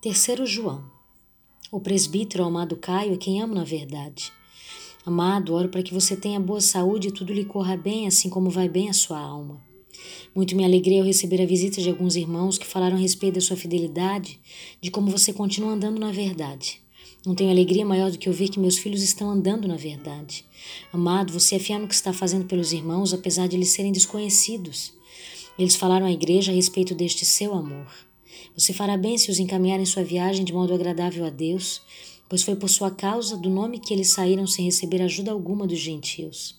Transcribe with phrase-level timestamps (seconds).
[0.00, 0.82] Terceiro João.
[1.70, 4.32] O presbítero amado Caio é quem amo na verdade.
[5.04, 8.48] Amado, oro para que você tenha boa saúde e tudo lhe corra bem, assim como
[8.48, 9.60] vai bem a sua alma.
[10.34, 13.42] Muito me alegrei ao receber a visita de alguns irmãos que falaram a respeito da
[13.42, 14.40] sua fidelidade,
[14.80, 16.80] de como você continua andando na verdade.
[17.26, 20.46] Não tenho alegria maior do que ouvir que meus filhos estão andando na verdade.
[20.90, 24.94] Amado, você é fiel no que está fazendo pelos irmãos, apesar de eles serem desconhecidos.
[25.58, 28.09] Eles falaram à igreja a respeito deste seu amor.
[28.56, 31.80] Você fará bem se os encaminhar em sua viagem de modo agradável a Deus,
[32.28, 35.78] pois foi por sua causa do nome que eles saíram sem receber ajuda alguma dos
[35.78, 36.58] gentios.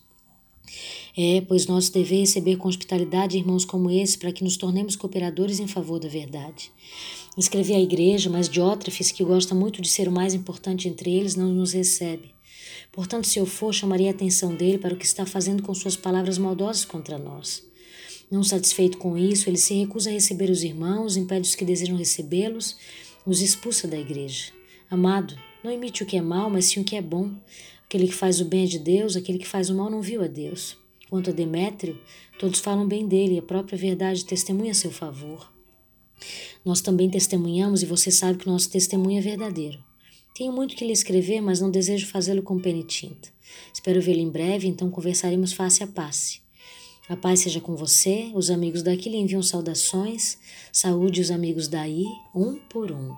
[1.18, 5.60] É, pois nós devemos receber com hospitalidade irmãos como esse, para que nos tornemos cooperadores
[5.60, 6.72] em favor da verdade.
[7.38, 11.36] Escrevi à igreja, mas Diótrefes, que gosta muito de ser o mais importante entre eles,
[11.36, 12.34] não nos recebe.
[12.92, 15.96] Portanto, se eu for, chamaria a atenção dele para o que está fazendo com suas
[15.96, 17.64] palavras maldosas contra nós.
[18.32, 21.98] Não satisfeito com isso, ele se recusa a receber os irmãos, impede os que desejam
[21.98, 22.78] recebê-los,
[23.26, 24.54] os expulsa da igreja.
[24.90, 27.30] Amado, não imite o que é mal, mas sim o que é bom.
[27.84, 30.24] Aquele que faz o bem é de Deus, aquele que faz o mal não viu
[30.24, 30.78] a Deus.
[31.10, 32.00] Quanto a Demétrio,
[32.40, 35.52] todos falam bem dele e a própria verdade testemunha a seu favor.
[36.64, 39.84] Nós também testemunhamos e você sabe que nosso testemunho é verdadeiro.
[40.34, 43.28] Tenho muito que lhe escrever, mas não desejo fazê-lo com pena tinta.
[43.74, 46.40] Espero vê-lo em breve, então conversaremos face a face.
[47.10, 48.32] A paz seja com você.
[48.34, 50.38] Os amigos daqui lhe enviam saudações.
[50.72, 53.10] Saúde os amigos daí, um por um.